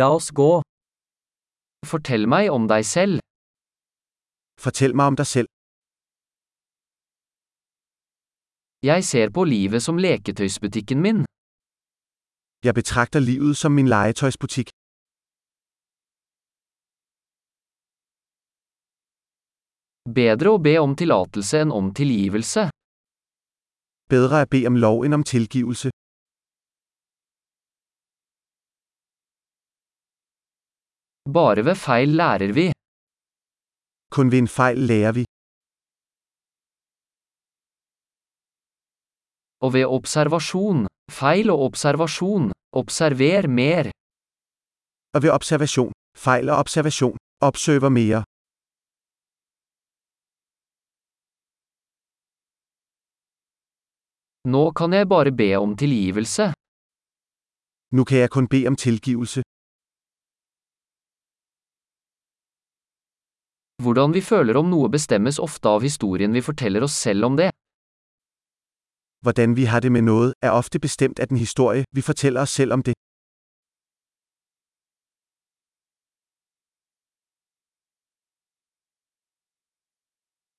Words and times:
La 0.00 0.06
oss 0.16 0.30
gå. 0.32 0.62
Fortell 1.84 2.24
meg 2.34 2.46
om 2.56 2.64
deg 2.70 2.84
selv. 2.88 3.20
Fortæl 4.64 4.94
mig 4.96 5.06
om 5.12 5.16
dig 5.20 5.26
selv. 5.26 5.48
Jeg 8.90 9.04
ser 9.04 9.28
på 9.36 9.44
livet 9.44 9.82
som 9.86 10.00
leketøysbutikken 10.06 10.98
min. 11.06 11.20
Jeg 12.66 12.74
betragter 12.74 13.20
livet 13.20 13.56
som 13.56 13.72
min 13.72 13.88
legetøjsbutik. 13.94 14.68
Bedre 20.20 20.48
å 20.56 20.62
be 20.68 20.74
om 20.86 20.96
tillatelse 21.00 21.60
enn 21.62 21.72
om 21.80 21.92
tilgivelse. 22.00 22.70
Bedre 24.12 24.40
at 24.42 24.50
bede 24.54 24.72
om 24.72 24.76
lov 24.84 25.04
end 25.04 25.14
om 25.20 25.24
tilgivelse. 25.34 25.88
Bare 31.30 31.62
ved 31.64 31.76
feil 31.86 32.08
lærer 32.20 32.52
vi. 32.52 32.66
Kun 34.14 34.30
ved 34.32 34.38
en 34.38 34.48
fejl 34.48 34.78
lærer 34.90 35.12
vi. 35.18 35.24
Og 39.64 39.70
ved 39.74 39.84
observasjon, 39.98 40.86
feil 41.10 41.50
og 41.50 41.58
observasjon, 41.68 42.52
observer 42.80 43.46
mer. 43.60 43.84
Og 45.14 45.22
ved 45.22 45.30
observasjon, 45.38 45.92
feil 46.24 46.50
og 46.50 46.56
observasjon, 46.62 47.16
observer 47.48 47.90
mer. 47.98 48.18
Nå 54.54 54.64
kan 54.78 54.92
jeg 54.98 55.06
bare 55.14 55.32
be 55.42 55.48
om 55.64 55.76
tilgivelse. 55.82 56.44
Nu 57.96 58.04
kan 58.08 58.18
jeg 58.22 58.30
kun 58.30 58.46
be 58.54 58.60
om 58.70 58.76
tilgivelse. 58.76 59.42
Hvordan 63.82 64.14
vi 64.14 64.20
føler 64.20 64.54
om 64.60 64.68
noe 64.70 64.86
bestemmes 64.94 65.40
ofte 65.42 65.66
av 65.68 65.82
historien 65.82 66.30
vi 66.36 66.40
forteller 66.40 66.84
oss 66.86 66.94
selv 66.94 67.26
om 67.26 67.36
det. 67.36 67.48
Hvordan 69.26 69.56
vi 69.58 69.64
har 69.66 69.80
det 69.82 69.90
med 69.90 70.04
noe 70.06 70.28
er 70.42 70.54
ofte 70.54 70.78
bestemt 70.78 71.18
av 71.18 71.30
den 71.30 71.40
historie, 71.40 71.82
vi 71.90 72.02
forteller 72.02 72.42
oss 72.42 72.54
selv 72.54 72.76
om 72.76 72.82
det. 72.86 72.94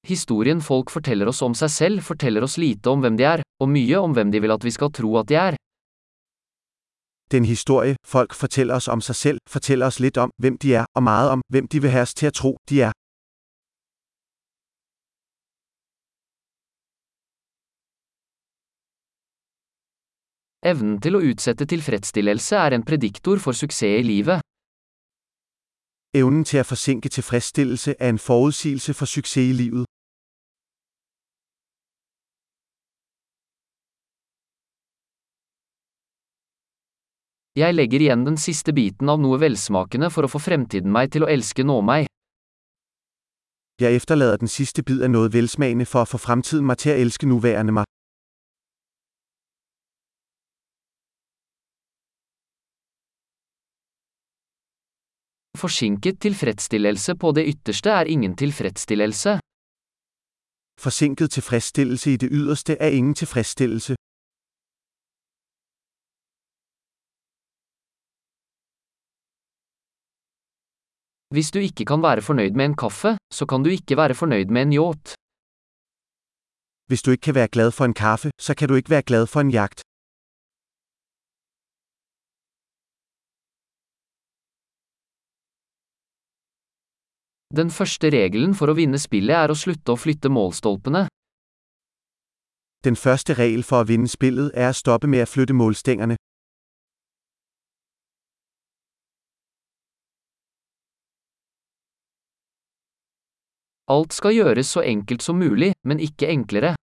Historien 0.08 0.62
folk 0.62 0.92
forteller 0.92 1.28
oss 1.32 1.42
om 1.42 1.56
seg 1.56 1.72
selv 1.72 2.04
forteller 2.04 2.44
oss 2.44 2.58
lite 2.58 2.92
om 2.92 3.00
hvem 3.00 3.16
de 3.16 3.24
er, 3.24 3.44
og 3.64 3.70
mye 3.72 4.02
om 4.04 4.12
hvem 4.12 4.34
de 4.34 4.42
vil 4.44 4.52
at 4.52 4.66
vi 4.68 4.72
skal 4.76 4.92
tro 4.92 5.16
at 5.22 5.30
de 5.32 5.38
er. 5.40 5.56
Den 7.32 7.46
historie, 7.46 7.96
folk 8.04 8.36
forteller 8.36 8.76
oss 8.76 8.92
om 8.92 9.00
seg 9.02 9.16
selv, 9.16 9.40
forteller 9.48 9.88
oss 9.88 10.02
litt 10.04 10.20
om, 10.20 10.36
hvem 10.42 10.60
de 10.60 10.76
er, 10.82 10.86
og 10.96 11.04
meget 11.04 11.30
om, 11.38 11.48
hvem 11.48 11.72
de 11.72 11.82
vil 11.82 11.96
ha 11.96 12.04
oss 12.04 12.14
til 12.14 12.28
å 12.34 12.36
tro, 12.36 12.52
de 12.70 12.82
er. 12.90 12.94
Evnen 20.64 21.02
til 21.04 21.18
å 21.18 21.20
utsette 21.20 21.66
tilfredsstillelse 21.68 22.56
er 22.56 22.72
en 22.78 22.86
prediktor 22.88 23.42
for 23.44 23.52
suksess 23.52 24.00
i 24.00 24.04
livet. 24.08 24.40
Evnen 26.16 26.46
til 26.48 26.62
å 26.62 26.68
forsinke 26.70 27.10
tilfredsstillelse 27.12 27.98
er 28.00 28.14
en 28.14 28.22
forudsigelse 28.22 28.96
for 28.96 29.12
suksess 29.12 29.44
i 29.44 29.52
livet. 29.58 29.84
Jeg 37.60 37.76
legger 37.76 38.02
igjen 38.02 38.24
den 38.26 38.40
siste 38.40 38.72
biten 38.74 39.12
av 39.12 39.20
noe 39.20 39.38
velsmakende 39.44 40.08
for 40.16 40.26
å 40.26 40.32
få 40.32 40.40
fremtiden 40.42 40.96
meg 40.96 41.12
til 41.14 41.28
å 41.28 41.30
elske 41.30 41.68
nå 41.68 41.82
meg. 41.86 42.08
Jeg 43.84 44.00
efterlader 44.00 44.40
den 44.40 44.50
siste 44.50 44.82
bit 44.82 45.04
av 45.04 45.12
noe 45.12 45.28
velsmagende 45.34 45.86
for 45.90 46.08
å 46.08 46.10
få 46.14 46.22
fremtiden 46.24 46.66
meg 46.66 46.80
til 46.80 46.96
å 46.96 47.02
elske 47.04 47.28
nuværende 47.28 47.76
mig. 47.82 47.90
Forsinket 55.58 56.20
tilfredsstillelse 56.22 57.16
på 57.16 57.32
det 57.32 57.44
ytterste 57.48 57.90
er 57.90 58.06
ingen 58.06 58.36
tilfredsstillelse. 58.36 59.40
Forsinket 60.80 61.32
tilfredsstillelse 61.32 62.14
i 62.14 62.18
det 62.18 62.30
yderste 62.32 62.74
er 62.80 62.90
ingen 62.90 63.16
tilfredsstillelse. 63.16 63.96
Hvis 71.34 71.52
du 71.52 71.60
ikke 71.60 71.86
kan 71.86 72.02
være 72.02 72.22
fornøyd 72.22 72.54
med 72.60 72.66
en 72.66 72.76
kaffe, 72.84 73.18
så 73.38 73.46
kan 73.46 73.64
du 73.64 73.70
ikke 73.70 73.98
være 73.98 74.16
fornøyd 74.22 74.50
med 74.56 74.62
en 74.62 74.74
yacht. 74.74 75.16
Hvis 76.90 77.02
du 77.02 77.12
ikke 77.12 77.22
kan 77.22 77.36
være 77.36 77.48
glad 77.56 77.72
for 77.72 77.86
en 77.86 77.94
kaffe, 77.94 78.30
så 78.46 78.56
kan 78.56 78.70
du 78.70 78.76
ikke 78.76 78.90
være 78.90 79.02
glad 79.10 79.28
for 79.28 79.40
en 79.42 79.52
jagt. 79.52 79.82
Den 87.58 87.70
første 87.70 88.10
regelen 88.10 88.56
for 88.58 88.72
å 88.72 88.74
vinne 88.74 88.98
spillet 88.98 89.36
er 89.38 89.52
å 89.54 89.56
slutte 89.58 89.94
å 89.94 90.00
flytte 90.04 90.30
målstolpene. 90.34 91.04
Den 92.82 92.96
første 92.98 93.36
regel 93.38 93.62
for 93.62 93.84
å 93.84 93.90
vinne 93.92 94.10
spillet 94.10 94.50
er 94.58 94.72
å 94.72 94.78
stoppe 94.80 95.06
med 95.08 95.22
å 95.22 95.30
flytte 95.30 95.54
målstengerne. 95.54 96.18
Alt 103.94 104.18
skal 104.18 104.34
gjøres 104.34 104.74
så 104.74 104.82
enkelt 104.82 105.22
som 105.22 105.38
mulig, 105.38 105.74
men 105.86 106.02
ikke 106.02 106.34
enklere. 106.34 106.74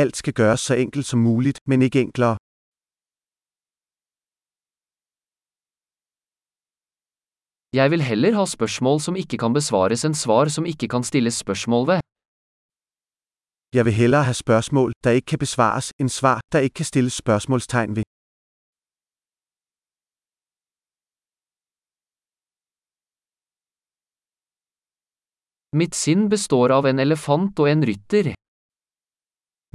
Alt 0.00 0.16
skal 0.16 0.32
gjøres 0.40 0.64
så 0.64 0.80
enkelt 0.80 1.06
som 1.12 1.20
mulig, 1.20 1.58
men 1.68 1.84
ikke 1.84 2.06
enklere. 2.08 2.45
Jeg 7.72 7.90
vil 7.90 8.02
heller 8.02 8.34
ha 8.34 8.44
spørsmål 8.46 9.00
som 9.00 9.16
ikke 9.16 9.36
kan 9.42 9.52
besvares 9.52 10.04
enn 10.04 10.14
svar 10.14 10.48
som 10.48 10.66
ikke 10.66 10.88
kan 10.88 11.02
stilles 11.02 11.34
spørsmål 11.34 11.86
ved. 11.86 12.00
Jeg 13.74 13.84
vil 13.84 13.92
heller 13.92 14.22
ha 14.22 14.32
spørsmål 14.32 14.92
der 15.04 15.10
ikke 15.10 15.26
kan 15.26 15.38
besvares, 15.38 15.92
enn 16.00 16.08
svar, 16.08 16.40
der 16.52 16.58
ikke 16.58 16.74
kan 16.74 16.84
stilles 16.84 17.12
spørsmålstegn 17.12 17.96
ved. 17.96 18.06
Mitt 25.76 25.94
sinn 25.94 26.28
består 26.32 26.72
av 26.72 26.86
en 26.86 26.98
elefant 26.98 27.58
og 27.60 27.68
en 27.68 27.82
rytter. 27.84 28.32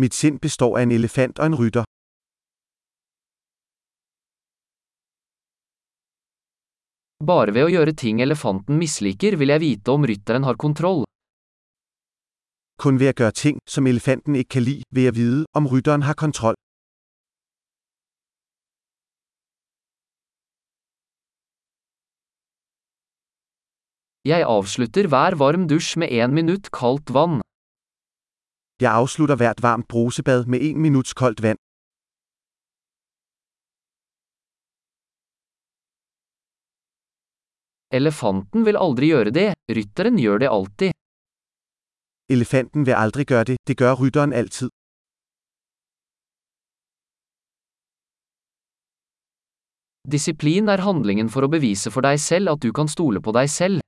Mitt 0.02 0.16
sinn 0.18 0.40
består 0.40 0.78
av 0.78 0.84
en 0.88 0.92
elefant 0.98 1.40
og 1.40 1.46
en 1.46 1.58
rytter. 1.60 1.91
Bare 7.22 7.54
ved 7.54 7.68
å 7.68 7.70
gjøre 7.70 7.94
ting 7.94 8.18
elefanten 8.24 8.80
misliker 8.82 9.36
vil 9.38 9.52
jeg 9.54 9.62
vite 9.62 9.94
om 9.94 10.06
rytteren 10.10 10.42
har 10.48 10.58
kontroll. 10.58 11.04
Kun 12.82 12.98
ved 12.98 13.14
å 13.14 13.28
gjøre 13.28 13.38
ting, 13.38 13.60
som 13.70 13.86
elefanten 13.86 14.40
ikke 14.40 14.56
kan 14.58 14.66
like, 14.66 14.88
vil 14.90 15.06
jeg 15.06 15.18
vite 15.20 15.46
om 15.54 15.70
rytteren 15.70 16.08
har 16.08 16.18
kontroll. 16.18 16.58
Jeg 24.26 24.42
avslutter 24.46 25.06
hver 25.10 25.38
varm 25.38 25.70
dusj 25.70 25.96
med 26.02 26.10
en 26.14 26.34
minutt 26.34 26.74
kaldt 26.74 27.14
vann. 27.14 27.42
Jeg 28.82 28.90
avslutter 28.90 29.38
hvert 29.38 29.62
varmt 29.62 29.88
brusebad 29.94 30.50
med 30.50 30.62
en 30.66 30.82
minuts 30.82 31.14
kaldt 31.14 31.42
vand. 31.46 31.62
Elefanten 37.92 38.64
vil 38.64 38.78
aldri 38.80 39.10
gjøre 39.12 39.32
det, 39.36 39.50
rytteren 39.68 40.20
gjør 40.20 40.40
det 40.40 40.48
alltid. 40.48 40.94
Elefanten 42.32 42.86
vil 42.88 42.96
aldri 42.96 43.26
gjøre 43.28 43.50
det, 43.50 43.58
det 43.68 43.76
gjør 43.76 44.00
rytteren 44.00 44.32
alltid. 44.34 44.70
Disiplin 50.12 50.70
er 50.72 50.82
handlingen 50.82 51.28
for 51.30 51.44
å 51.44 51.52
bevise 51.52 51.92
for 51.92 52.08
deg 52.08 52.18
selv 52.20 52.56
at 52.56 52.64
du 52.64 52.72
kan 52.72 52.88
stole 52.88 53.20
på 53.20 53.36
deg 53.36 53.52
selv. 53.52 53.84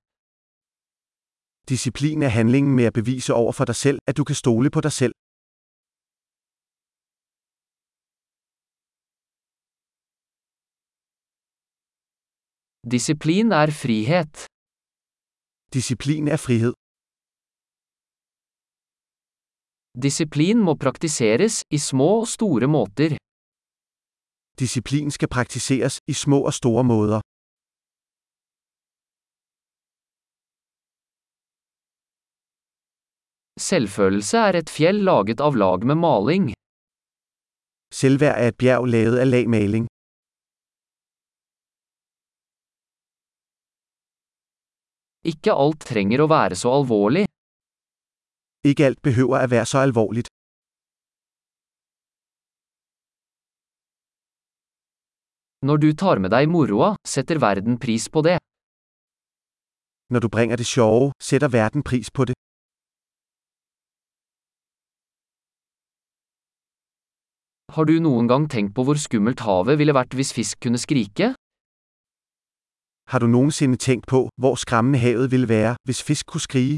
Disiplin 1.63 2.27
er 2.27 2.35
handlingen 2.35 2.75
med 2.75 2.91
å 2.91 2.97
bevise 2.99 3.31
over 3.33 3.55
for 3.55 3.71
dig 3.71 3.79
selv, 3.79 4.03
at 4.03 4.19
du 4.19 4.27
kan 4.27 4.35
stole 4.35 4.69
på 4.69 4.83
deg 4.83 4.91
selv. 4.91 5.12
Disiplin 12.91 13.51
er 13.51 13.71
frihet. 13.71 14.35
Disiplin 15.73 16.27
er 16.27 16.37
frihed. 16.45 16.73
Disiplin 20.03 20.59
må 20.67 20.73
praktiseres 20.85 21.63
i 21.71 21.77
små 21.77 22.09
og 22.23 22.27
store 22.27 22.67
måter. 22.67 23.15
Disiplin 24.59 25.11
skal 25.11 25.29
praktiseres 25.35 25.95
i 26.07 26.13
små 26.23 26.39
og 26.49 26.53
store 26.53 26.83
måder. 26.83 27.19
Selvfølelse 33.69 34.37
er 34.37 34.53
et 34.61 34.69
fjell 34.77 34.99
laget 35.09 35.39
av 35.47 35.55
lag 35.55 35.79
med 35.89 35.95
maling. 35.95 36.45
Selvværd 37.93 38.37
er 38.43 38.47
et 38.51 38.57
bjerg 38.57 38.85
lavet 38.95 39.17
af 39.23 39.29
lagmaling. 39.31 39.92
Ikke 45.23 45.53
alt 45.55 45.85
trenger 45.87 46.19
å 46.19 46.27
være 46.27 46.55
så 46.59 46.73
alvorlig. 46.81 47.23
Ikke 48.67 48.89
alt 48.89 49.01
behøver 49.01 49.39
at 49.39 49.51
være 49.51 49.65
så 49.65 49.79
alvorligt. 49.79 50.27
Når 55.63 55.77
du 55.79 55.89
tar 55.95 56.19
med 56.19 56.33
deg 56.35 56.49
moroa, 56.51 56.95
setter 57.07 57.39
verden 57.39 57.77
pris 57.79 58.09
på 58.11 58.23
det. 58.27 58.35
Når 60.11 60.19
du 60.19 60.27
bringer 60.27 60.59
det 60.59 60.67
sjove, 60.67 61.13
setter 61.23 61.47
verden 61.47 61.83
pris 61.87 62.11
på 62.11 62.27
det. 62.27 62.35
Har 67.73 67.87
du 67.87 67.95
noen 68.03 68.27
gang 68.27 68.49
tenkt 68.51 68.75
på 68.75 68.83
hvor 68.83 68.99
skummelt 68.99 69.39
havet 69.47 69.79
ville 69.79 69.95
vært 69.95 70.13
hvis 70.19 70.35
fisk 70.35 70.59
kunne 70.67 70.77
skrike? 70.77 71.31
Har 73.07 73.19
du 73.19 73.27
nogensinde 73.27 73.75
tænkt 73.75 74.07
på, 74.07 74.29
hvor 74.37 74.55
skræmmende 74.55 74.99
havet 74.99 75.31
ville 75.31 75.49
være, 75.49 75.75
hvis 75.85 76.03
fisk 76.03 76.25
kunne 76.25 76.41
skrige? 76.41 76.77